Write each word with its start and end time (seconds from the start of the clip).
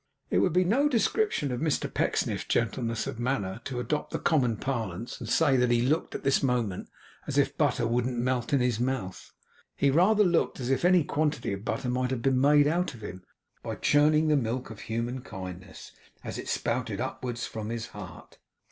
It 0.31 0.39
would 0.39 0.51
be 0.51 0.63
no 0.63 0.89
description 0.89 1.51
of 1.51 1.59
Mr 1.61 1.81
Pecksniff's 1.85 2.45
gentleness 2.45 3.05
of 3.05 3.19
manner 3.19 3.61
to 3.65 3.79
adopt 3.79 4.09
the 4.09 4.17
common 4.17 4.57
parlance, 4.57 5.19
and 5.19 5.29
say 5.29 5.57
that 5.57 5.69
he 5.69 5.83
looked 5.83 6.15
at 6.15 6.23
this 6.23 6.41
moment 6.41 6.89
as 7.27 7.37
if 7.37 7.55
butter 7.55 7.85
wouldn't 7.85 8.17
melt 8.17 8.51
in 8.51 8.61
his 8.61 8.79
mouth. 8.79 9.31
He 9.75 9.91
rather 9.91 10.23
looked 10.23 10.59
as 10.59 10.71
if 10.71 10.83
any 10.83 11.03
quantity 11.03 11.53
of 11.53 11.63
butter 11.63 11.87
might 11.89 12.09
have 12.09 12.23
been 12.23 12.41
made 12.41 12.65
out 12.65 12.95
of 12.95 13.01
him, 13.03 13.23
by 13.61 13.75
churning 13.75 14.27
the 14.27 14.35
milk 14.35 14.71
of 14.71 14.79
human 14.79 15.21
kindness, 15.21 15.91
as 16.23 16.39
it 16.39 16.49
spouted 16.49 16.99
upwards 16.99 17.45
from 17.45 17.69
his 17.69 17.89
heart. 17.89 18.39